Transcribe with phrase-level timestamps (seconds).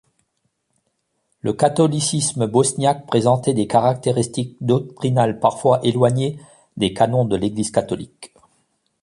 [1.41, 6.39] Le catholicisme bosniaque présentait des caractéristiques doctrinales parfois éloignées
[6.75, 8.33] des canons de l'Église catholique.